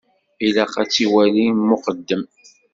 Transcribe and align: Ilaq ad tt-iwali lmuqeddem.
Ilaq 0.47 0.73
ad 0.81 0.87
tt-iwali 0.89 1.45
lmuqeddem. 1.57 2.23